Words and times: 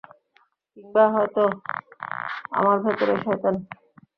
কিংবা 0.71 1.03
হয়ত 1.13 1.37
আমার 2.57 2.77
ভেতরেই 2.83 3.19
শয়তান। 3.25 3.55